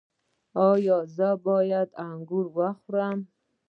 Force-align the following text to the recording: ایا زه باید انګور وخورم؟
ایا 0.67 0.97
زه 1.15 1.29
باید 1.45 1.89
انګور 2.07 2.45
وخورم؟ 2.57 3.19